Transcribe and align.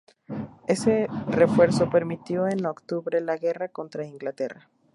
Ese 0.67 1.05
refuerzo 1.27 1.87
permitió 1.91 2.47
en 2.47 2.65
octubre 2.65 3.21
la 3.21 3.37
guerra 3.37 3.67
contra 3.67 4.03
Inglaterra. 4.03 4.67